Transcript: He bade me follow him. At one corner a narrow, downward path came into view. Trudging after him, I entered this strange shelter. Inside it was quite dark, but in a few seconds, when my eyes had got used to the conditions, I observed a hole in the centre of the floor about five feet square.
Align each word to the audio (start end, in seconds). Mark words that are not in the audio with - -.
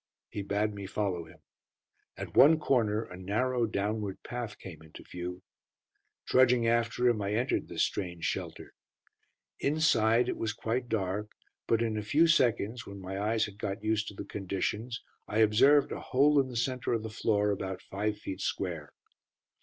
He 0.31 0.41
bade 0.41 0.73
me 0.73 0.87
follow 0.87 1.25
him. 1.25 1.41
At 2.17 2.35
one 2.35 2.57
corner 2.57 3.03
a 3.03 3.15
narrow, 3.15 3.67
downward 3.67 4.23
path 4.23 4.57
came 4.57 4.81
into 4.81 5.03
view. 5.03 5.43
Trudging 6.25 6.65
after 6.67 7.07
him, 7.07 7.21
I 7.21 7.33
entered 7.35 7.67
this 7.67 7.83
strange 7.83 8.25
shelter. 8.25 8.73
Inside 9.59 10.27
it 10.27 10.37
was 10.37 10.53
quite 10.53 10.89
dark, 10.89 11.29
but 11.67 11.83
in 11.83 11.97
a 11.97 12.01
few 12.01 12.25
seconds, 12.25 12.87
when 12.87 12.99
my 12.99 13.19
eyes 13.21 13.45
had 13.45 13.59
got 13.59 13.83
used 13.83 14.07
to 14.07 14.15
the 14.15 14.25
conditions, 14.25 15.03
I 15.27 15.37
observed 15.37 15.91
a 15.91 16.01
hole 16.01 16.39
in 16.39 16.47
the 16.47 16.55
centre 16.57 16.93
of 16.93 17.03
the 17.03 17.11
floor 17.11 17.51
about 17.51 17.83
five 17.83 18.17
feet 18.17 18.41
square. 18.41 18.93